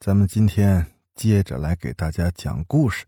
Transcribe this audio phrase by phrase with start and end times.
[0.00, 0.86] 咱们今天
[1.16, 3.04] 接着来给大家讲故事。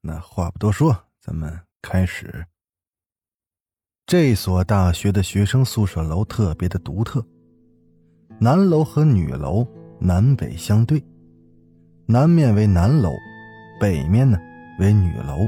[0.00, 2.46] 那话不多说，咱们开始。
[4.06, 7.26] 这所大学的学生宿舍楼特别的独特，
[8.38, 9.66] 南楼和女楼
[9.98, 11.02] 南北相对，
[12.06, 13.10] 南面为南楼，
[13.80, 14.38] 北面呢
[14.78, 15.38] 为女楼。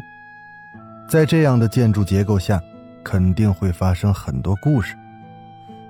[1.09, 2.61] 在这样的建筑结构下，
[3.05, 4.97] 肯定会发生很多故事。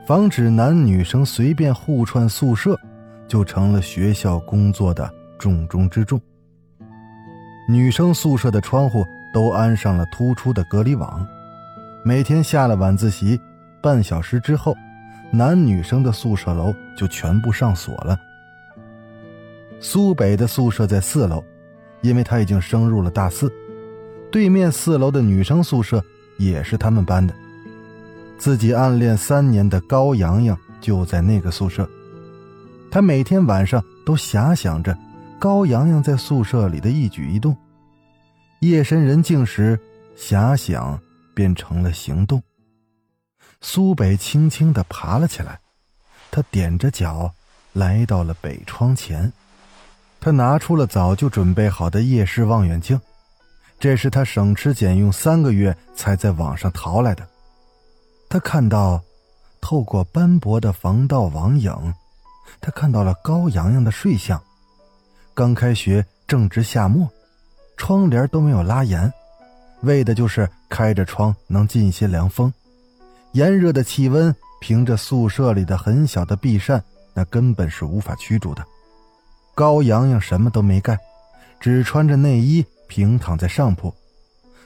[0.07, 2.79] 防止男女生随便互串宿舍。
[3.31, 5.09] 就成了学校工作的
[5.39, 6.21] 重中之重。
[7.69, 11.25] 女生宿舍的窗户都安上了突出的隔离网，
[12.05, 13.41] 每天下了晚自习，
[13.81, 14.75] 半小时之后，
[15.31, 18.19] 男女生的宿舍楼就全部上锁了。
[19.79, 21.45] 苏北的宿舍在四楼，
[22.01, 23.49] 因为他已经升入了大四，
[24.33, 26.03] 对面四楼的女生宿舍
[26.37, 27.33] 也是他们班的，
[28.37, 31.89] 自己暗恋三年的高阳阳就在那个宿舍。
[32.91, 34.97] 他每天晚上都遐想着
[35.39, 37.57] 高阳阳在宿舍里的一举一动，
[38.61, 39.79] 夜深人静时，
[40.17, 41.01] 遐想
[41.33, 42.43] 变成了行动。
[43.61, 45.61] 苏北轻轻的爬了起来，
[46.31, 47.33] 他踮着脚
[47.73, 49.33] 来到了北窗前，
[50.21, 53.01] 他拿出了早就准备好的夜视望远镜，
[53.79, 57.27] 这是他省吃俭用三个月才在网上淘来的。
[58.29, 59.01] 他看到，
[59.61, 61.95] 透过斑驳的防盗网影。
[62.61, 64.41] 他看到了高阳阳的睡相，
[65.35, 67.09] 刚开学正值夏末，
[67.77, 69.13] 窗帘都没有拉严，
[69.83, 72.53] 为的就是开着窗能进些凉风。
[73.33, 76.83] 炎热的气温凭着宿舍里的很小的壁扇，
[77.15, 78.65] 那根本是无法驱逐的。
[79.55, 80.99] 高阳阳什么都没干，
[81.59, 83.95] 只穿着内衣平躺在上铺。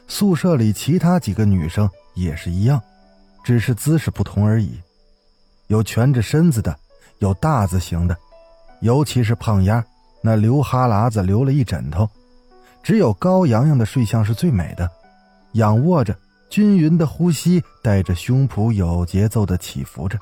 [0.09, 2.83] 宿舍里其他几个女生也是一样，
[3.45, 4.81] 只是姿势不同而已，
[5.69, 6.77] 有蜷着身子的。
[7.19, 8.17] 有大字型的，
[8.81, 9.85] 尤其是胖丫，
[10.21, 12.09] 那流哈喇子流了一枕头。
[12.83, 14.91] 只有高阳阳的睡相是最美的，
[15.53, 16.15] 仰卧着，
[16.51, 20.19] 均匀的呼吸带着胸脯有节奏的起伏着，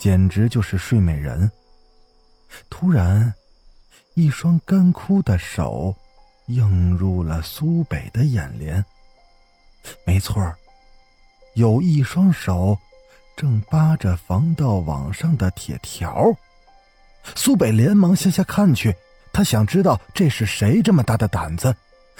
[0.00, 1.48] 简直就是睡美人。
[2.68, 3.32] 突然，
[4.14, 5.94] 一双干枯的手
[6.46, 8.84] 映入了苏北的眼帘。
[10.04, 10.52] 没错
[11.54, 12.76] 有一双手。
[13.38, 16.26] 正扒着防盗网上的铁条，
[17.36, 18.92] 苏北连忙向下看去，
[19.32, 21.72] 他想知道这是谁这么大的胆子，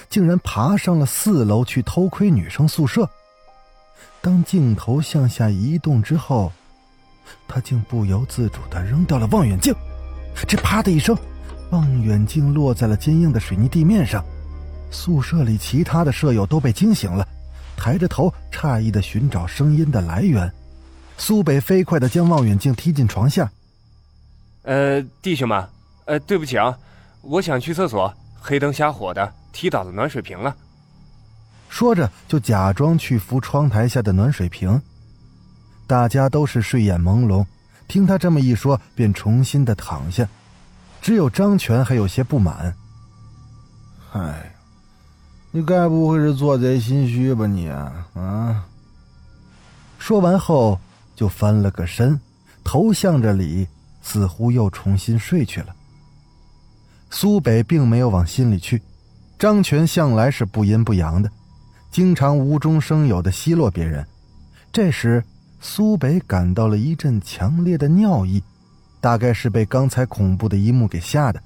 [0.09, 3.11] 竟然爬上了四楼去偷窥女生宿舍。
[4.21, 6.53] 当镜头向下移动之后，
[7.49, 9.75] 他竟不由自主的扔掉了望远镜，
[10.47, 11.19] 这啪的一声，
[11.73, 14.25] 望远镜落在了坚硬的水泥地面上。
[14.93, 17.27] 宿舍里其他的舍友都被惊醒了，
[17.77, 20.49] 抬着头诧异的寻找声音的来源。
[21.19, 23.51] 苏北飞快的将望远镜踢进床下。
[24.63, 25.69] 呃，弟兄们，
[26.07, 26.79] 呃，对不起啊，
[27.23, 30.57] 我想去厕所，黑灯瞎火的踢倒了暖水瓶了。
[31.69, 34.81] 说着就假装去扶窗台下的暖水瓶。
[35.87, 37.45] 大家都是睡眼朦胧，
[37.89, 40.27] 听他这么一说，便重新的躺下。
[41.03, 42.75] 只有张全还有些不满。
[44.11, 44.55] 嗨，
[45.51, 48.65] 你该不会是做贼心虚吧你啊？
[49.99, 50.79] 说完后。
[51.19, 52.21] 就翻了个身，
[52.63, 53.67] 头向着里，
[54.01, 55.75] 似乎又重新睡去了。
[57.11, 58.81] 苏北并没有往心里去，
[59.37, 61.29] 张全向来是不阴不阳的，
[61.91, 64.07] 经常无中生有的奚落别人。
[64.71, 65.25] 这时，
[65.61, 68.41] 苏北感到了一阵强烈的尿意，
[69.01, 71.43] 大概是被刚才恐怖的一幕给吓的。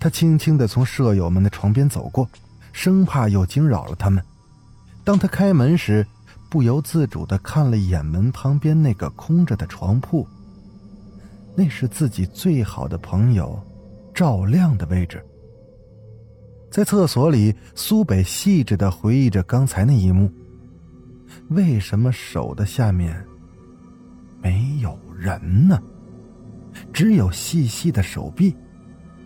[0.00, 2.28] 他轻轻的从舍友们的床边走过，
[2.72, 4.20] 生怕又惊扰了他们。
[5.04, 6.04] 当他开门时，
[6.54, 10.24] 不由自主的看了一眼门旁边那个空着的床铺，
[11.56, 13.60] 那是自己最好的朋友
[14.14, 15.20] 赵亮的位置。
[16.70, 20.30] 在厕所里，苏北细致的回忆着刚才那一幕。
[21.48, 23.26] 为什么手的下面
[24.40, 25.82] 没有人呢？
[26.92, 28.54] 只有细细的手臂，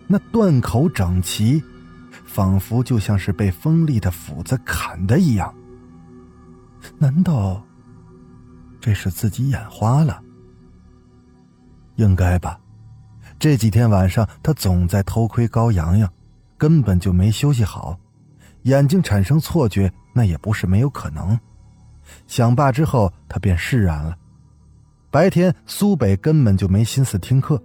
[0.07, 1.61] 那断口整齐，
[2.25, 5.53] 仿佛就像是被锋利的斧子砍的一样。
[6.97, 7.63] 难道
[8.79, 10.21] 这是自己眼花了？
[11.95, 12.59] 应该吧。
[13.37, 16.11] 这几天晚上他总在偷窥高阳阳，
[16.57, 17.97] 根本就没休息好，
[18.63, 21.39] 眼睛产生错觉那也不是没有可能。
[22.27, 24.17] 想罢之后，他便释然了。
[25.11, 27.61] 白天苏北根本就没心思听课，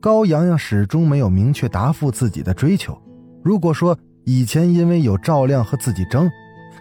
[0.00, 3.00] 高阳阳始终没有明确答复自己的追求。
[3.44, 6.28] 如果说以前因为有赵亮和自己争，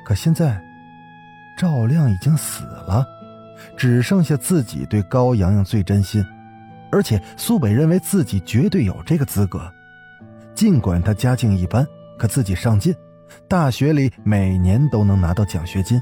[0.03, 0.59] 可现在
[1.57, 3.05] 赵亮已经死了，
[3.77, 6.23] 只剩下自己对高阳阳最真心。
[6.91, 9.71] 而且苏北认为自己绝对有这个资格，
[10.53, 11.85] 尽管他家境一般，
[12.17, 12.95] 可自己上进，
[13.47, 16.01] 大学里每年都能拿到奖学金，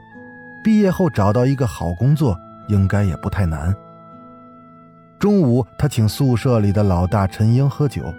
[0.63, 3.75] 毕业后找到一个好工作应该也不太难。
[5.17, 8.13] 中午，他请宿舍里的老大陈英喝酒，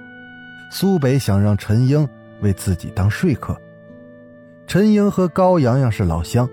[0.70, 2.08] 苏北想让陈英
[2.40, 3.56] 为自己当说客。
[4.66, 6.48] 陈英和高阳阳是老乡，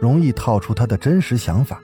[0.00, 1.80] 容易套出他的真实想法。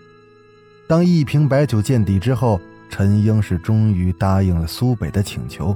[0.87, 2.61] 当一瓶白酒见底之后。
[2.95, 5.75] 陈英是终于答应了苏北的请求。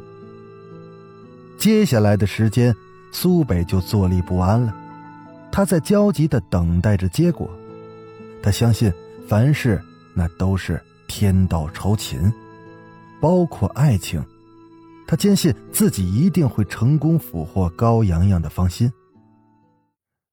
[1.57, 2.77] 接下来的时间，
[3.11, 4.77] 苏北就坐立不安了，
[5.51, 7.49] 他在焦急的等待着结果。
[8.43, 8.93] 他相信
[9.27, 10.79] 凡事那都是
[11.09, 12.31] 天道酬勤，
[13.19, 14.23] 包括爱情。
[15.07, 18.93] 他坚信自己一定会成功俘获高阳阳的芳心。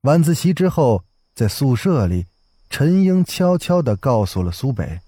[0.02, 1.02] 晚自习之后，
[1.36, 2.28] 在宿舍里，
[2.70, 5.02] 陈英悄悄的告诉了苏北。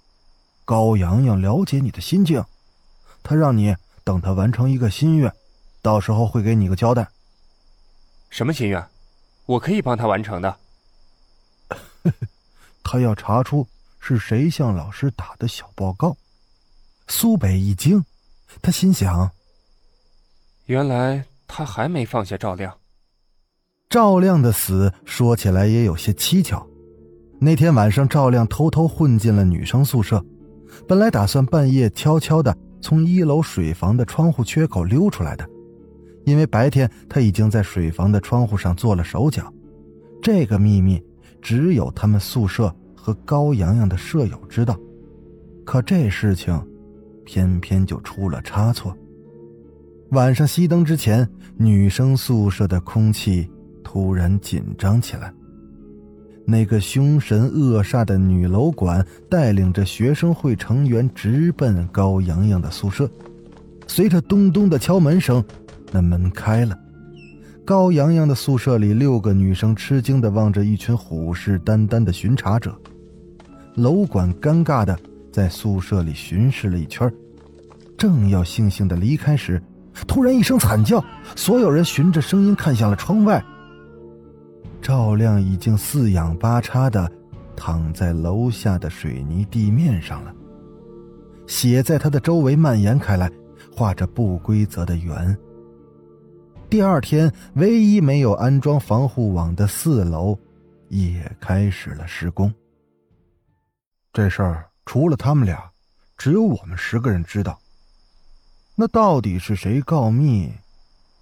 [0.65, 2.43] 高阳阳了解你的心境，
[3.21, 5.31] 他让你等他完成一个心愿，
[5.83, 7.07] 到时候会给你个交代。
[8.31, 8.83] 什么心愿？
[9.45, 10.57] 我可以帮他完成的。
[12.83, 13.67] 他要查出
[13.99, 16.17] 是谁向老师打的小报告。
[17.07, 18.03] 苏北一惊，
[18.63, 19.31] 他心想：
[20.65, 22.75] 原来他还没放下赵亮。
[23.95, 26.67] 赵亮的死说起来也有些蹊跷。
[27.39, 30.21] 那天晚上，赵亮偷偷混进了女生宿舍。
[30.85, 35.47] 本来打算半夜悄悄的从一楼水房的窗户缺口溜出来的，
[36.25, 39.49] 因为白天他已经在水房的窗户上做了手脚。
[40.21, 41.01] 这个秘密
[41.41, 44.77] 只有他们宿舍和高阳阳的舍友知道。
[45.63, 46.61] 可这事情
[47.23, 48.93] 偏偏就出了差错。
[50.11, 51.25] 晚上熄灯之前，
[51.55, 53.49] 女生宿舍的空气
[53.85, 55.31] 突然紧张起来。
[56.43, 63.09] 那个凶神恶煞的女楼管带领着学生会成员直奔高阳阳的宿舍。
[63.87, 65.43] 随着咚咚的敲门声，
[65.91, 66.77] 那门开了。
[67.63, 72.75] 高阳阳的宿舍里，六个女生吃惊地望着一群虎视眈眈的巡查者。
[73.75, 74.97] 楼管尴尬地
[75.31, 77.11] 在宿舍里巡视了一圈，
[77.97, 79.61] 正要悻悻地离开时，
[80.07, 81.03] 突然一声惨叫，
[81.35, 83.43] 所有人循着声音看向了窗外。
[84.85, 87.11] 赵亮已经四仰八叉的
[87.57, 90.31] 躺在楼下的水泥地面上了，
[91.47, 93.27] 血在他的周围蔓延开来，
[93.75, 95.35] 画着不规则的圆。
[96.69, 100.37] 第二天，唯一没有安装防护网的四楼
[100.89, 102.53] 也开始了施工。
[104.13, 105.67] 这事儿除了他们俩，
[106.15, 107.57] 只有我们十个人知道。
[108.75, 110.53] 那到底是谁告密，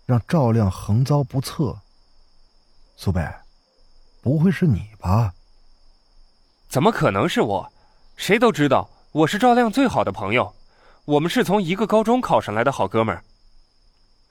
[0.06, 1.74] 让赵亮横遭不测？
[2.98, 3.25] 苏北。
[4.24, 5.34] 不会是你吧？
[6.70, 7.72] 怎么可能是我？
[8.16, 10.56] 谁都知道我是赵亮最好的朋友，
[11.04, 13.22] 我们是从一个高中考上来的好哥们儿。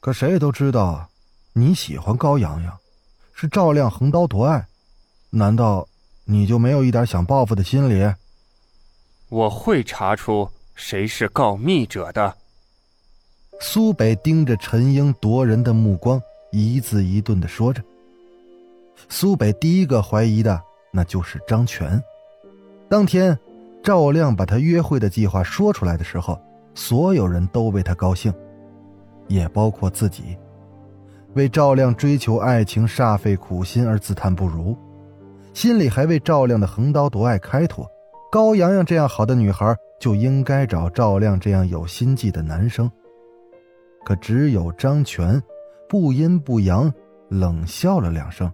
[0.01, 1.11] 可谁也都知道，
[1.53, 2.75] 你喜欢高阳阳，
[3.35, 4.67] 是赵亮横刀夺爱，
[5.29, 5.87] 难道
[6.25, 8.15] 你就没有一点想报复的心理？
[9.29, 12.35] 我会查出谁是告密者的。
[13.61, 16.21] 苏北盯着陈英夺人的目光，
[16.51, 17.83] 一字一顿的说着。
[19.09, 20.61] 苏北第一个怀疑的，
[20.93, 22.03] 那就是张全。
[22.89, 23.39] 当天，
[23.83, 26.41] 赵亮把他约会的计划说出来的时候，
[26.75, 28.33] 所有人都为他高兴，
[29.29, 30.37] 也包括自己，
[31.35, 34.77] 为赵亮追求爱情煞费苦心而自叹不如，
[35.55, 37.87] 心里还为赵亮的横刀夺爱开脱。
[38.31, 42.91] 高阳阳这样好的女孩，就应该找赵亮这样有心计的男生。
[44.05, 45.43] 可只有张全，
[45.89, 46.93] 不阴不阳，
[47.29, 48.51] 冷笑了两声。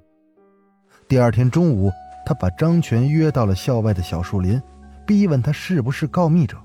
[1.09, 1.91] 第二天中午，
[2.27, 4.61] 他把张全约到了校外的小树林，
[5.07, 6.59] 逼问他是不是告密者。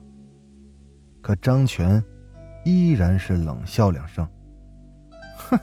[1.21, 2.03] 可张全
[2.65, 4.27] 依然是冷笑两声
[5.49, 5.57] ：“哼，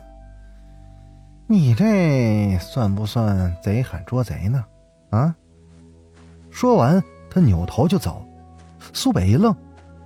[1.46, 4.64] 你这算不算贼喊捉贼呢？
[5.10, 5.36] 啊？”
[6.48, 8.26] 说完，他扭头就走。
[8.94, 9.54] 苏北一愣，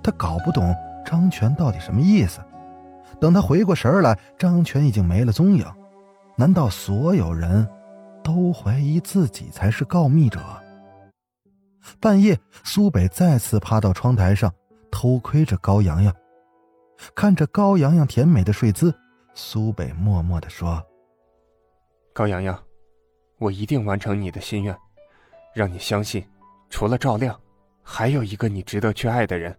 [0.03, 2.41] 他搞不懂张全到底什么意思。
[3.21, 5.65] 等他回过神来，张全已经没了踪影。
[6.35, 7.65] 难道所有人？
[8.25, 10.39] 都怀疑自己才是告密者。
[11.99, 14.51] 半夜，苏北再次趴到窗台上，
[14.91, 16.11] 偷窥着高阳阳。
[17.13, 18.91] 看着高阳阳甜美的睡姿，
[19.35, 20.83] 苏北默默的说
[22.13, 22.59] ：“高洋洋，
[23.37, 24.75] 我一定完成你的心愿，
[25.53, 26.25] 让你相信，
[26.71, 27.39] 除了赵亮，
[27.83, 29.55] 还有一个你值得去爱的人。”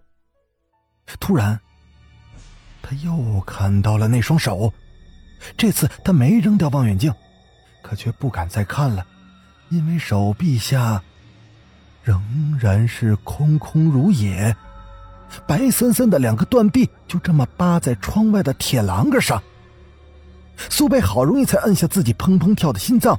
[1.20, 1.60] 突然，
[2.82, 4.72] 他又看到了那双手。
[5.56, 7.14] 这次他没扔掉望远镜，
[7.86, 9.06] 可却不敢再看了，
[9.68, 11.00] 因为手臂下
[12.02, 14.56] 仍然是空空如也，
[15.46, 19.40] 白森森的两个断臂就这么扒在窗外的铁栏杆上。
[20.68, 23.16] 苏北好容易才摁下自己砰砰跳的心脏，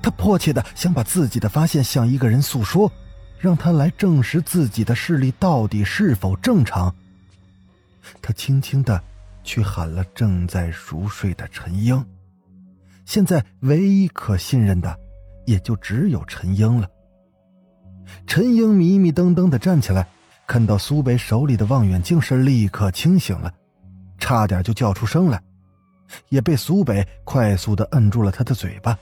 [0.00, 2.92] 他迫切的想把自己的发现向一个人诉说，
[3.40, 6.94] 让他来证实自己的视力到底是否正常。
[8.22, 9.02] 他轻轻的
[9.42, 12.06] 去喊了正在熟睡的陈英，
[13.04, 14.98] 现在唯一可信任的
[15.46, 16.88] 也就只有陈英了。
[18.26, 20.06] 陈英迷迷瞪瞪的站起来，
[20.46, 23.52] 看到苏北手里的望远镜时，立刻清醒了，
[24.18, 25.42] 差点就叫出声来。
[26.28, 28.96] 也被苏北快速的摁住了他的嘴巴。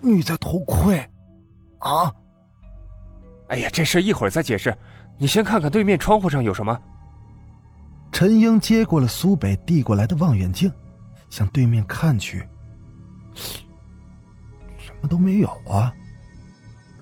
[0.00, 0.98] 你在偷窥？
[1.78, 2.12] 啊！
[3.48, 4.74] 哎呀，这事一会儿再解释，
[5.18, 6.80] 你先看看对面窗户上有什么。
[8.12, 10.72] 陈英接过了苏北递过来的望远镜，
[11.30, 12.46] 向对面看去。
[13.34, 15.92] 什么都没有啊，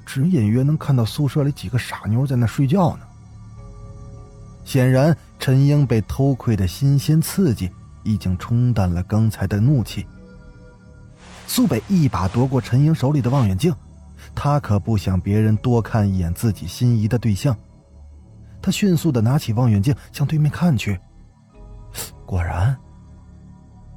[0.06, 3.06] 只隐约能看到宿舍里几个傻妞在那睡觉呢。
[4.64, 7.70] 显然，陈英被偷窥的新鲜刺激。
[8.02, 10.06] 已经冲淡了刚才的怒气。
[11.46, 13.75] 苏北一把夺过陈英手里的望远镜，
[14.34, 17.54] 他可不想别人多看一眼自己心仪的对象。
[18.62, 20.99] 他迅速的拿起望远镜向对面看去，
[22.25, 22.75] 果然，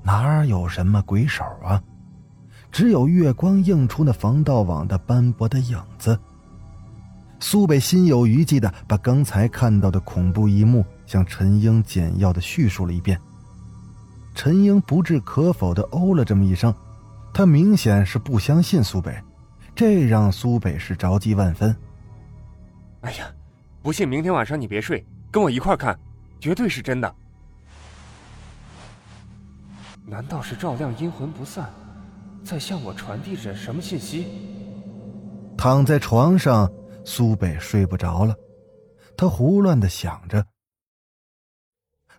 [0.04, 1.82] 哪有什么鬼手啊，
[2.74, 6.20] 只有月光映出那防盗网的斑驳的影子。
[7.40, 13.20] 苏北心有余悸的把刚才看到的恐怖一幕向陈英简要的叙述了一遍。
[14.34, 16.74] 陈英不置可否的哦了这么一声，
[17.32, 19.16] 他明显是不相信苏北，
[19.76, 21.76] 这让苏北是着急万分。
[23.02, 23.28] 哎呀，
[23.84, 25.96] 不信明天晚上你别睡，跟我一块看，
[26.40, 27.16] 绝对是真的。
[30.08, 31.70] 难道是赵亮阴魂不散，
[32.44, 34.28] 在向我传递着什么信息？
[35.58, 36.72] 躺在床上，
[37.06, 38.36] 苏北睡不着了，
[39.16, 40.46] 他胡乱的想着。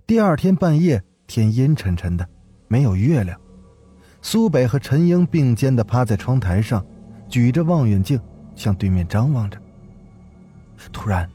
[0.07, 1.03] 第二天半夜。
[1.27, 2.29] 天阴沉沉的，
[2.69, 3.41] 没有月亮。
[4.21, 6.85] 苏北和陈英并肩的趴在窗台上，
[7.31, 8.21] 举着望远镜
[8.55, 9.59] 向对面张望着。
[10.93, 11.27] 突然，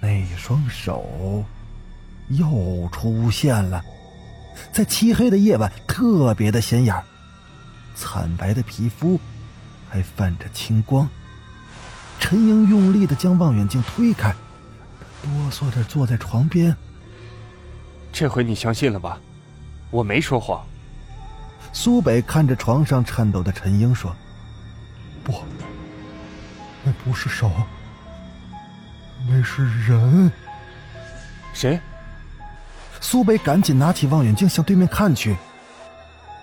[0.00, 1.44] 那双手
[2.30, 3.80] 又出现了，
[4.72, 6.92] 在漆黑的夜晚特别的显眼，
[7.96, 9.18] 惨白的皮肤
[9.88, 11.08] 还泛着青光。
[12.20, 14.32] 陈英用力的将望远镜推开，
[15.22, 16.76] 哆嗦着坐在床边。
[18.12, 19.18] 这回你相信了吧？
[19.90, 20.64] 我没说谎。
[21.72, 24.14] 苏北看着床上颤抖的陈英说
[25.22, 25.42] ：“不，
[26.82, 27.50] 那不是手，
[29.28, 30.30] 那是人。
[31.52, 31.78] 谁？”
[33.00, 35.36] 苏北赶紧拿起望远镜向对面看去，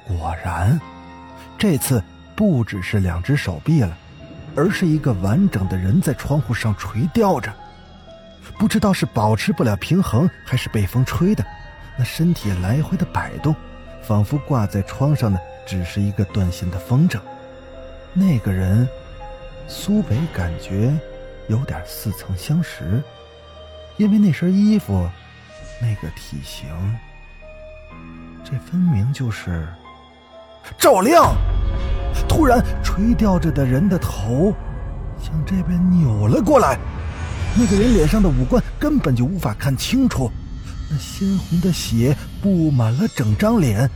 [0.08, 0.80] 果然，
[1.58, 2.04] 这次
[2.36, 3.98] 不只是两只手臂了，
[4.56, 7.54] 而是一个完整的人在窗户上垂吊着，
[8.58, 11.46] 不知道是保持不了平衡，还是被风吹的。
[11.98, 13.56] 那身体来回的摆动，
[14.02, 17.20] 仿佛挂在窗上的只是一个断线的风筝。
[18.14, 18.88] 那个人，
[19.68, 20.94] 苏北感觉
[21.48, 23.02] 有点似曾相识，
[23.98, 25.08] 因为那身衣服，
[25.80, 26.68] 那个体型，
[28.44, 29.68] 这分明就是
[30.78, 31.36] 赵亮。
[32.28, 34.54] 突然，垂吊着的人的头
[35.20, 36.78] 向这边扭了过来，
[37.56, 40.32] 那个人脸上的五官根本就无法看清楚。
[40.90, 43.90] 那鲜红的血布满了整张脸，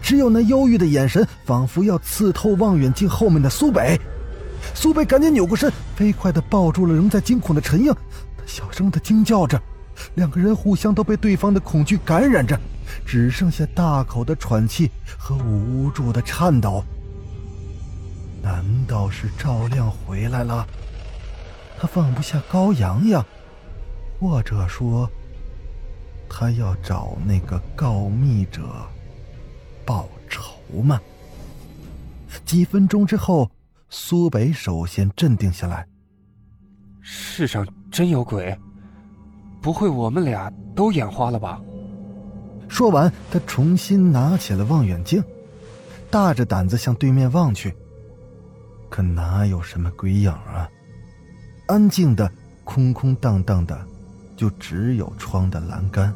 [0.00, 4.00] 只有那忧郁的眼神，仿佛要刺透望远镜后面的苏北。
[4.74, 7.92] 苏北赶紧扭过身，飞快地抱住了仍在惊恐的陈英，
[8.36, 9.60] 他小声地惊叫着。
[10.14, 12.58] 两个人互相都被对方的恐惧感染着，
[13.04, 16.84] 只剩下大口的喘气和无助的颤抖。
[18.42, 20.66] 难道是赵亮回来了？
[21.78, 23.24] 他放不下高阳阳，
[24.18, 25.08] 或者说……
[26.28, 28.62] 他要找那个告密者
[29.84, 31.00] 报仇吗？
[32.44, 33.50] 几分钟之后，
[33.90, 35.86] 苏北首先镇定下来。
[37.00, 38.58] 世上真有鬼？
[39.60, 41.60] 不会我们俩都眼花了吧？
[42.72, 45.22] 说完，他重新拿起了望远镜，
[46.10, 47.74] 大着胆子向对面望去。
[48.88, 50.66] 可哪有什么鬼影啊？
[51.66, 52.32] 安静的，
[52.64, 53.78] 空空荡荡的。
[54.34, 56.12] 就只有窗的栏杆，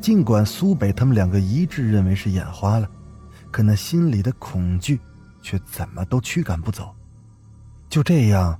[0.00, 2.88] 尽管苏北他们两个一致认为是眼花了，
[3.50, 5.00] 可那心里的恐惧
[5.42, 6.94] 却怎么都驱赶不走。
[7.88, 8.56] 就这样，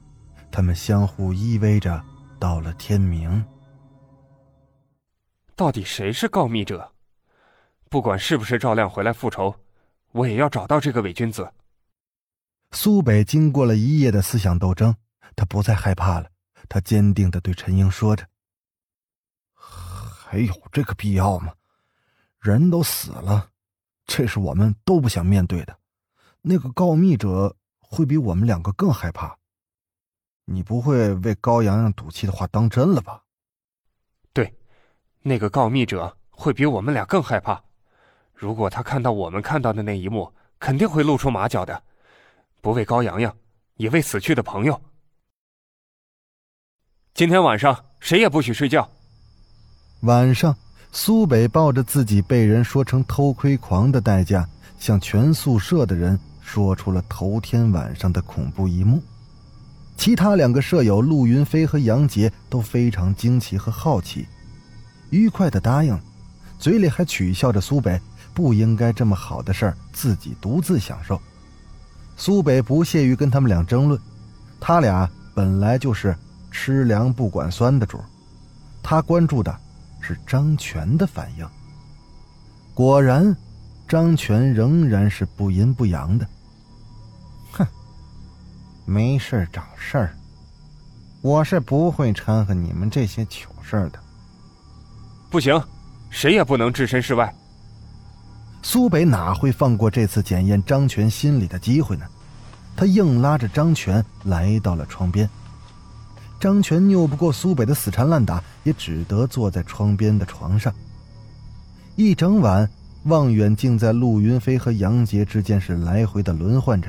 [0.50, 2.02] 他们相互依偎着，
[2.40, 3.44] 到了天明。
[5.58, 6.92] 到底谁是告密者？
[7.90, 9.52] 不管是不是赵亮回来复仇，
[10.12, 11.52] 我也要找到这个伪君子。
[12.70, 14.94] 苏北经过了一夜的思想斗争，
[15.34, 16.30] 他不再害怕了。
[16.68, 18.24] 他坚定的对陈英说着
[19.52, 21.52] ：“还有这个必要吗？
[22.38, 23.50] 人都死了，
[24.06, 25.76] 这是我们都不想面对的。
[26.40, 29.36] 那个告密者会比我们两个更害怕。
[30.44, 33.24] 你不会为高阳阳赌气的话当真了吧？”“，
[35.22, 37.62] 那个告密者会比我们俩更害怕。
[38.34, 41.82] 如果他看到我们看到的那一幕，肯定会露出马脚的。
[42.60, 43.36] 不为高阳阳，
[43.76, 44.80] 也为死去的朋友。”
[47.14, 48.88] 今天晚上谁也不许睡觉。
[50.02, 50.56] 晚上，
[50.92, 54.48] 苏北抱着自己被人说成偷窥狂的代价，
[54.78, 59.02] 向全宿舍的人说出了头天晚上的恐怖一幕。
[59.96, 64.24] 其他两个舍友陆云飞和杨杰都非常惊奇和好奇，
[65.10, 65.98] 愉快的答应，
[66.58, 68.00] 嘴里还取笑着苏北
[68.34, 71.20] 不应该这么好的事儿自己独自享受。
[72.16, 74.00] 苏北不屑于跟他们俩争论，
[74.58, 76.16] 他俩本来就是。
[76.50, 78.00] 吃凉不管酸的主，
[78.82, 79.54] 他关注的
[80.00, 81.46] 是张全的反应。
[82.72, 83.36] 果然，
[83.86, 86.26] 张全仍然是不阴不阳的。
[87.52, 87.66] 哼，
[88.86, 90.16] 没事找事儿，
[91.20, 94.00] 我是不会掺和你们这些糗事的。
[95.30, 95.62] 不行，
[96.08, 97.32] 谁也不能置身事外。
[98.62, 102.06] 苏北哪会放过这次检验张全心理的机会呢？
[102.74, 105.28] 他硬拉着张全来到了窗边。
[106.40, 110.72] 张全拗不过苏北的死缠烂打，也只得坐在窗边的床上。
[111.96, 112.68] 一整晚，
[113.04, 116.88] 望远镜在陆云飞和杨杰之间是来回的轮换着，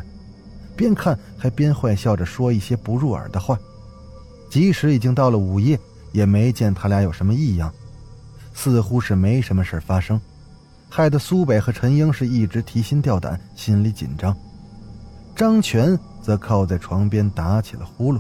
[0.76, 3.58] 边看还边坏笑着说一些不入耳的话。
[4.50, 5.80] 即使已经到了午夜，
[6.12, 7.74] 也没见他俩有什么异样，
[8.62, 10.20] 似乎是没什么事发生，
[10.90, 14.36] 害得苏北和陈英是一直提心吊胆，心里紧张。
[15.34, 18.20] 张全则靠在床边打起了呼噜。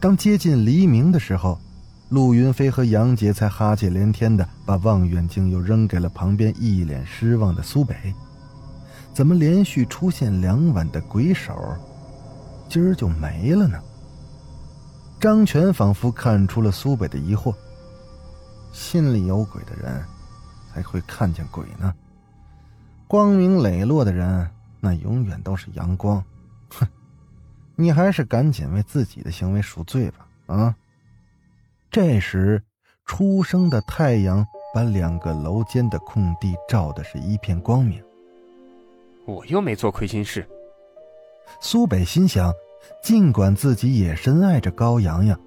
[0.00, 1.56] 当接近黎明的时候，
[2.08, 7.94] 陆云飞和杨杰才哈气连天的把望远镜又扔给了旁边一脸失望的苏北。
[9.14, 11.54] 怎么连续出现两晚的鬼手，
[12.68, 13.78] 今儿就没了呢？
[15.20, 17.54] 张全仿佛看出了苏北的疑惑。
[18.78, 20.04] 心里有鬼的人，
[20.72, 21.92] 才会看见鬼呢。
[23.08, 26.22] 光明磊落的人，那永远都是阳光。
[26.70, 26.86] 哼。
[27.74, 30.26] 你还是赶紧为自己的行为赎罪吧！
[30.46, 30.74] 啊！
[31.90, 32.62] 这时，
[33.04, 38.02] 初升的太阳把两个楼间的空地照的是一片光明。
[39.26, 40.48] 我又没做亏心事。
[41.60, 42.52] 苏北心想，
[43.02, 45.38] 尽管自己也深爱着高阳阳，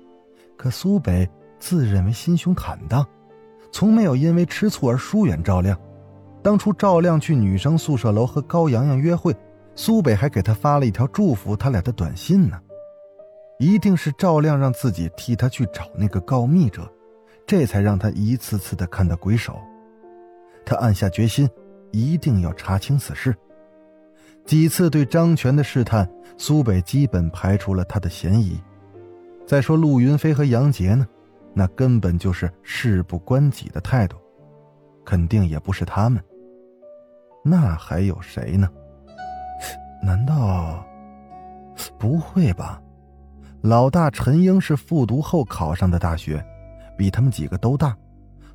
[0.57, 3.05] 可苏北自认为心胸坦荡，
[3.71, 5.77] 从没有因为吃醋而疏远赵亮。
[6.43, 9.35] 当初赵亮去女生宿舍楼和高阳阳约会。
[9.73, 12.59] 苏北还给他发了一条祝福他俩的短信呢，
[13.57, 16.87] 一定是赵亮让自己替他去找那个告密者，
[17.47, 19.57] 这才让他一次次的看到鬼手。
[20.65, 21.49] 他暗下决心，
[21.91, 23.33] 一定要查清此事。
[24.45, 26.07] 几次对张全的试探，
[26.37, 28.59] 苏北基本排除了他的嫌疑。
[29.47, 31.07] 再说陆云飞和杨杰呢，
[31.53, 34.17] 那根本就是事不关己的态度，
[35.05, 36.23] 肯定也不是他们。
[37.43, 38.69] 那还有谁呢？
[40.03, 40.85] 难道？
[41.97, 42.81] 不会吧！
[43.61, 46.43] 老大陈英是复读后考上的大学，
[46.97, 47.95] 比他们几个都大，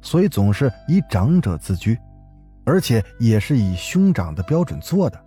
[0.01, 1.99] 所以总是以长者自居，
[2.65, 5.21] 而且也是以兄长的标准做的。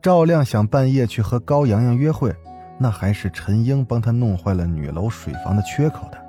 [0.00, 2.34] 赵亮想半夜去和高阳阳约会，
[2.78, 6.21] 那还是陈英帮他弄坏了女楼水房的缺口的。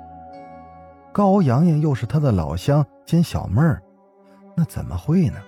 [1.14, 3.80] 高阳阳又是他的老乡兼小妹儿，
[4.56, 5.40] 那怎么会呢？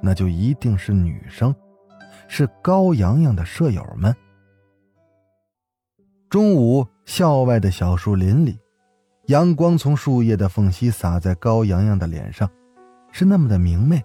[0.00, 1.54] 那就一定是女生。
[2.26, 4.14] 是高阳阳的舍友们。
[6.28, 8.58] 中午，校外的小树林里，
[9.26, 12.50] 阳光从树叶的缝隙洒在高阳阳的脸上，
[13.12, 14.04] 是那么的明媚，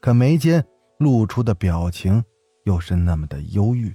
[0.00, 0.64] 可眉间
[0.98, 2.24] 露出的表情
[2.64, 3.92] 又是那么的忧郁。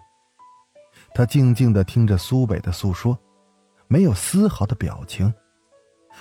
[1.13, 3.17] 他静静的听着苏北的诉说，
[3.88, 5.34] 没有丝毫的表情。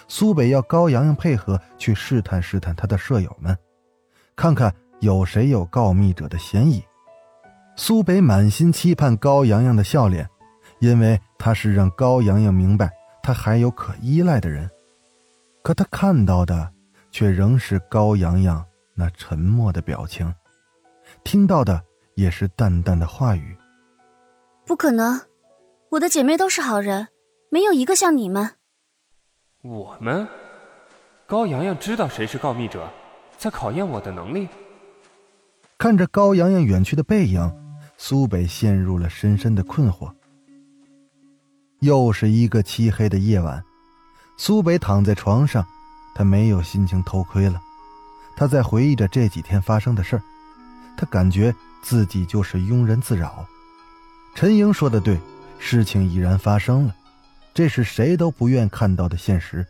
[0.08, 3.56] 苏北要高阳阳配合去试探试探他的舍友们，
[4.34, 6.84] 看看有谁有告密者的嫌疑。
[7.76, 10.28] 苏北满心期盼高阳阳的笑脸，
[10.80, 12.90] 因为他是让高阳阳明白
[13.22, 14.68] 他还有可依赖的人。
[15.62, 16.70] 可他看到的
[17.10, 20.32] 却仍是高阳阳那沉默的表情，
[21.22, 21.82] 听到的
[22.16, 23.56] 也是淡淡的话语。
[24.66, 25.20] 不可能，
[25.90, 27.08] 我的姐妹都是好人，
[27.54, 28.56] 没有一个像你们。
[29.62, 30.26] 我们，
[31.24, 32.90] 高阳阳知道谁是告密者，
[33.38, 34.48] 在考验我的能力。
[35.78, 37.48] 看着高阳阳远去的背影，
[37.96, 40.12] 苏北陷入了深深的困惑。
[41.78, 43.62] 又是一个漆黑的夜晚，
[44.36, 45.64] 苏北躺在床上，
[46.12, 47.60] 他没有心情偷窥了。
[48.34, 50.22] 他在回忆着这几天发生的事儿，
[50.96, 53.46] 他感觉自己就是庸人自扰。
[54.34, 55.16] 陈英说的对，
[55.60, 56.96] 事情已然发生了，
[57.54, 59.64] 这是谁都不愿看到的现实。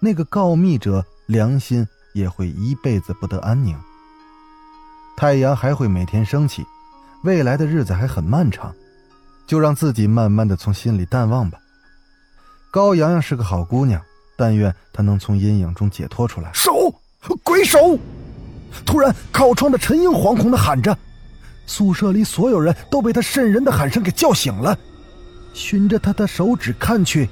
[0.00, 3.78] 那个告密者良心也会一辈子不得安宁。
[5.16, 6.64] 太阳还会每天升起，
[7.22, 8.74] 未来的日子还很漫长，
[9.46, 11.58] 就让自己慢慢的从心里淡忘吧。
[12.70, 14.00] 高阳阳是个好姑娘，
[14.36, 16.50] 但愿她能从阴影中解脱出来。
[16.52, 16.72] 手，
[17.42, 17.98] 鬼手！
[18.84, 20.96] 突然，靠窗的陈英惶恐的喊着，
[21.66, 24.76] 宿舍里所有人都被他瘆人的喊声给叫醒了。
[25.54, 27.30] 循着他的手指看去，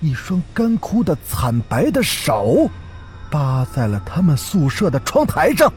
[0.00, 2.70] 一双干枯的惨白的手，
[3.30, 5.70] 扒在了他们宿舍的窗台上。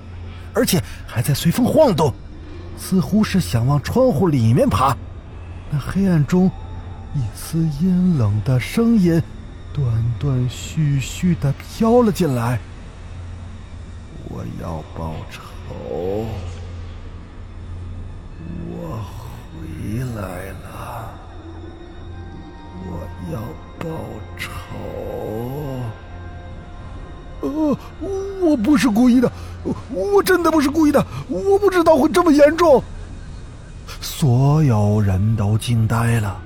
[0.54, 2.14] 而且还在随风晃动，
[2.80, 4.96] 似乎是想往窗户里面爬。
[5.70, 6.50] 那黑暗中，
[7.14, 9.22] 一丝阴冷的声音，
[9.74, 9.86] 断
[10.20, 12.60] 断续续的飘了进来。
[14.30, 16.26] 我要报仇，
[18.72, 19.06] 我
[19.54, 20.67] 回来了，
[23.32, 23.40] 要
[23.80, 23.88] 报
[24.38, 24.48] 仇。
[27.42, 27.78] 呃，
[28.42, 29.32] 我不是故意的。
[29.92, 32.82] 我真的不是故意的，我不知道会这么严重。
[34.00, 36.40] 所有人都惊呆了，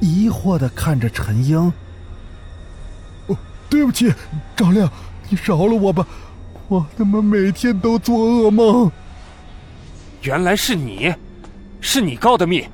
[0.00, 1.72] 疑惑的看着陈英。
[3.26, 3.36] 哦，
[3.68, 4.12] 对不起，
[4.56, 4.90] 赵亮，
[5.28, 6.06] 你饶了我吧，
[6.68, 8.90] 我他妈每天都做噩梦。
[10.22, 11.14] 原来是你，
[11.80, 12.66] 是你告的密，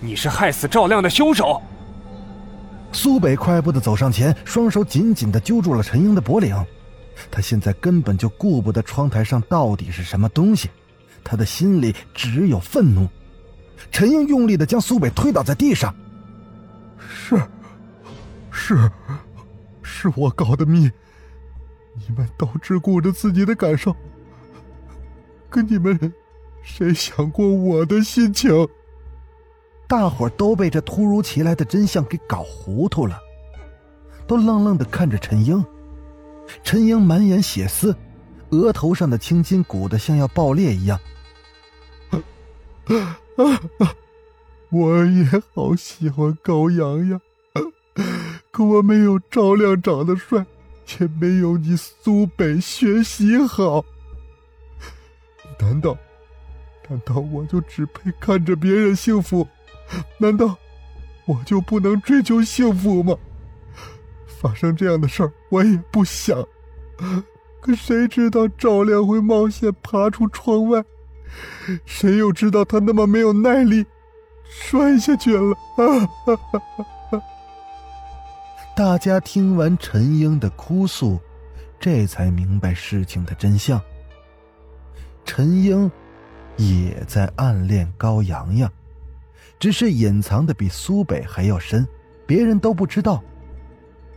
[0.00, 1.62] 你是害死赵亮的凶手。
[2.92, 6.54] 苏北快步的走上前，双手紧紧的揪住了陈英的脖领。
[7.30, 10.68] 他现在根本就顾不得窗台上到底是什么东西，
[11.24, 13.08] 他的心里只有愤怒。
[13.90, 15.94] 陈英用力的将苏北推倒在地上。
[16.98, 17.40] 是，
[18.50, 18.90] 是，
[19.82, 20.90] 是我搞的密。
[21.94, 23.94] 你们都只顾着自己的感受，
[25.50, 26.12] 可你们
[26.62, 28.50] 谁想过我的心情？
[29.86, 33.20] 大伙都被这突如其来的真相给搞糊涂了，
[34.26, 35.64] 都愣愣的看着陈英。
[36.62, 37.94] 陈英满眼血丝，
[38.50, 40.98] 额头上的青筋鼓得像要爆裂一样。
[44.70, 47.20] 我也好喜欢高阳呀，
[48.50, 50.44] 可我没有赵亮长得帅，
[50.98, 53.84] 也没有你苏北学习好。
[55.60, 55.96] 难道，
[56.88, 59.46] 难道我就只配看着别人幸福？
[60.18, 60.56] 难道
[61.26, 63.16] 我就不能追求幸福吗？
[64.26, 66.44] 发生这样的事儿，我也不想。
[67.60, 70.84] 可谁知道赵亮会冒险爬出窗外？
[71.84, 73.86] 谁又知道他那么没有耐力，
[74.50, 75.56] 摔下去了？
[78.74, 81.20] 大家听完陈英的哭诉，
[81.78, 83.80] 这才明白事情的真相。
[85.24, 85.90] 陈英
[86.56, 88.70] 也在暗恋高阳阳，
[89.62, 91.86] 只是隐藏的比苏北还要深，
[92.26, 93.22] 别人都不知道。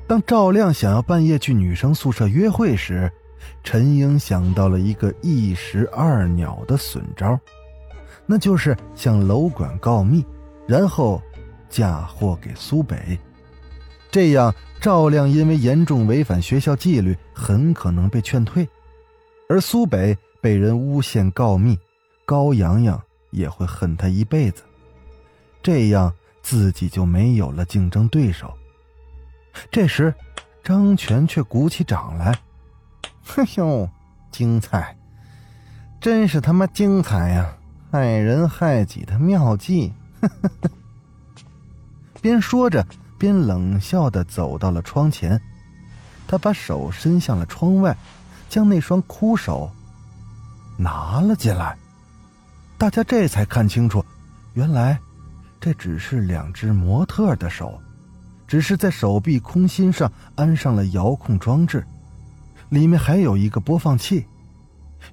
[0.07, 3.11] 当赵亮想要半夜去女生宿舍约会时，
[3.63, 7.39] 陈英想到了一个一石二鸟的损招，
[8.25, 10.25] 那就是向楼管告密，
[10.67, 11.21] 然后
[11.69, 12.97] 嫁祸给苏北。
[14.09, 18.65] 这样，赵亮因为严重违反学校纪律，很可能被劝退；
[19.47, 21.77] 而苏北被人诬陷告密，
[22.25, 24.63] 高阳阳也会恨他一辈子。
[25.65, 28.55] 这样，自己就没有了竞争对手。
[29.71, 30.13] 这时，
[30.63, 32.37] 张全却鼓起掌来
[33.25, 33.89] ：“嘿呦，
[34.31, 34.95] 精彩！
[35.99, 37.57] 真是他妈精彩呀！
[37.91, 40.69] 害人害己的妙计！”呵呵呵
[42.21, 42.85] 边说着，
[43.17, 45.41] 边冷笑的走到了窗前。
[46.27, 47.97] 他把手伸向了窗外，
[48.49, 49.71] 将那双枯手
[50.77, 51.75] 拿了进来。
[52.77, 54.05] 大家这才看清楚，
[54.53, 54.99] 原来
[55.65, 57.81] 这只是两只模特的手。
[58.45, 61.83] 只是在手臂空心上安上了遥控装置，
[62.69, 64.27] 里面还有一个播放器。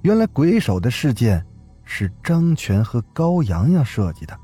[0.03, 1.43] 原来鬼手的事件
[1.83, 4.37] 是张全和高阳阳设计的，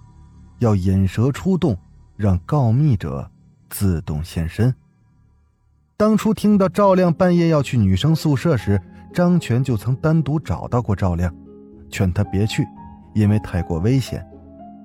[0.57, 1.77] 要引蛇出洞，
[2.17, 3.29] 让告密者
[3.69, 4.73] 自动现身。
[5.95, 8.81] 当初听到赵亮半夜要去女生宿舍时，
[9.13, 11.31] 张全就曾单独找到过赵亮，
[11.87, 12.65] 劝他别去，
[13.13, 14.27] 因为太过危险，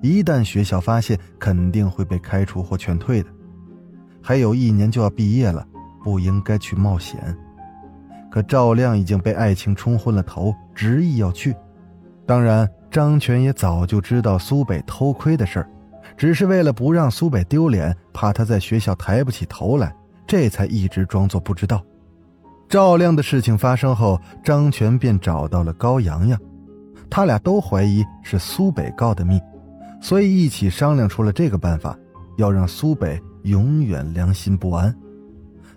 [0.05, 3.29] 一旦学校发现，肯定会被开除或劝退的。
[4.21, 5.65] 还有一年就要毕业了，
[6.03, 7.35] 不应该去冒险。
[8.29, 11.55] 可赵亮已经被爱情冲昏了头，执意要去。
[12.23, 15.69] 当然，张全也早就知道苏北偷窥的事儿，
[16.15, 19.95] 只是为了不让苏北丢脸，怕他在学校抬不起头来，
[20.27, 21.81] 这才一直装作不知道。
[22.67, 26.39] 赵亮的事情发生后，张全便找到了高阳阳，
[27.09, 29.39] 他俩都怀疑是苏北告的密，
[30.05, 31.97] 所以一起商量出了这个办法，
[32.37, 34.95] 要让苏北永远良心不安。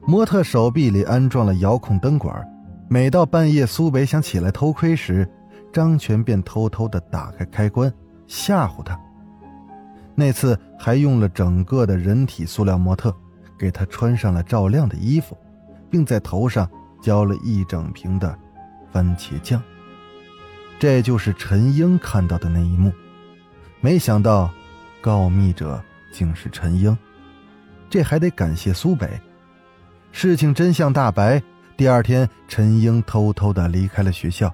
[0.06, 2.46] 模特手臂里安装了遥控灯管，
[2.90, 5.26] 每到半夜苏北想起来偷窥时，
[5.72, 7.90] 张全便偷偷的打开开关，
[8.26, 9.00] 吓唬他。
[10.14, 13.10] 那次还用了整个的人体塑料模特，
[13.58, 15.34] 给他穿上了赵亮的衣服，
[15.88, 16.68] 并在头上
[17.00, 18.38] 浇了一整瓶的
[18.92, 19.62] 番茄酱。
[20.78, 22.92] 这就是陈英看到的那一幕，
[23.80, 24.50] 没想到
[25.00, 26.96] 告密者竟是陈英，
[27.88, 29.08] 这还得感谢苏北。
[30.10, 31.42] 事情真相大白。
[31.76, 34.52] 第二天，陈英偷偷的离开了学校，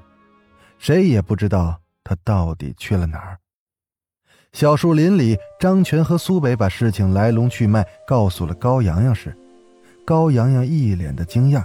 [0.78, 3.38] 谁也不知道他到底去了哪儿。
[4.52, 9.34] 小树林里，张全和苏北把事情来龙去脉告诉了高阳阳时，
[10.04, 11.64] 高阳阳一脸的惊讶，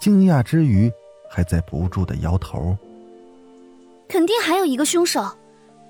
[0.00, 0.90] 惊讶之余
[1.28, 2.74] 还在不住的摇头。
[4.08, 5.22] 肯定还有一个凶手，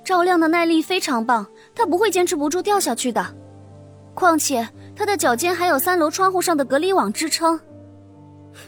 [0.04, 3.24] 赵亮的耐力非常棒，他不会坚持不住掉下去的。
[4.14, 7.58] 况且他的脚尖还有三楼窗户上的隔离网支撑。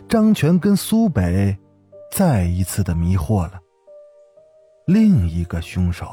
[0.09, 1.57] 张全跟苏北
[2.13, 3.61] 再一次的迷惑了。
[4.87, 6.07] 另一个凶手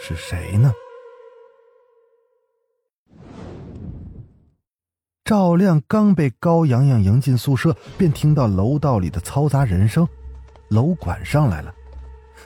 [0.00, 0.72] 是谁呢？
[5.24, 10.06] 赵亮刚被高阳阳迎进宿舍，便听到楼道里的嘈杂人声，
[10.68, 11.74] 楼管上来了。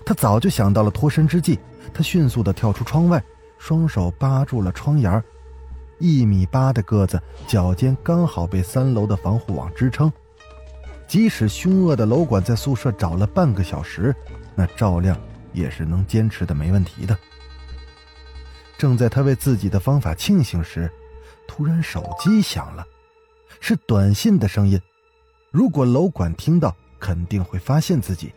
[0.05, 1.59] 他早就想到了脱身之计，
[1.93, 3.23] 他迅速的跳出窗外，
[3.59, 5.23] 双手扒住了窗沿
[5.99, 10.11] 一米八的个子，脚尖刚好被三楼的防护网支撑。
[11.07, 14.15] 即使凶恶的楼管在宿舍找了半个小时，
[14.55, 15.19] 那赵亮
[15.53, 17.19] 也是能坚持的没问题的。
[18.79, 20.91] 正在他为自己的方法庆幸时，
[21.47, 22.87] 突然手机响了，
[23.61, 24.81] 是短信的声音。
[25.51, 28.33] 如果楼管听到，肯定会发现自己。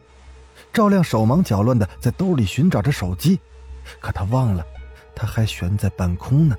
[0.74, 3.40] 赵亮手忙脚乱的在兜里寻找着手机，
[4.00, 4.66] 可他忘了，
[5.16, 6.58] 他还悬在半空呢。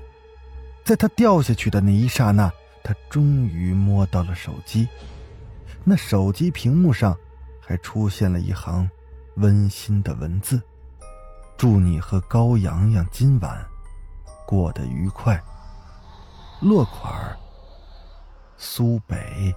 [0.85, 2.49] 在他掉下去的那一刹那，
[2.81, 4.87] 他终于摸到了手机。
[5.83, 7.15] 那手机屏幕上
[7.59, 8.89] 还出现了一行
[9.35, 10.61] 温馨的文字
[11.57, 13.63] ：“祝你和高阳阳今晚
[14.47, 15.39] 过得愉快。”
[16.61, 17.13] 落款
[18.57, 19.53] 苏北。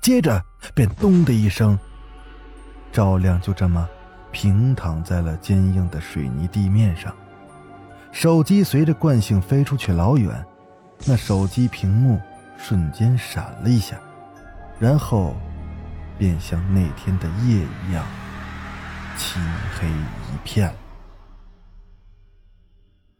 [0.00, 0.42] 接着
[0.74, 1.78] 便咚的一声，
[2.92, 3.88] 赵亮就这么
[4.30, 7.14] 平躺在了坚硬的水泥地面上。
[8.12, 10.44] 手机随着惯性飞出去老远，
[11.06, 12.20] 那手机屏幕
[12.58, 13.98] 瞬间闪了一下，
[14.78, 15.34] 然后
[16.18, 18.04] 便像那天的夜一样
[19.16, 19.40] 漆
[19.74, 20.70] 黑一片。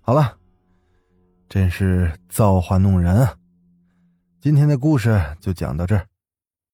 [0.03, 0.37] 好了，
[1.49, 3.35] 真是造化弄人啊！
[4.41, 6.07] 今天的故事就讲到这儿，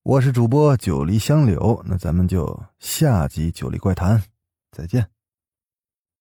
[0.08, 4.18] 我是主播九黎香柳，那咱们就下集《九黎怪谈》
[4.72, 5.06] 再见。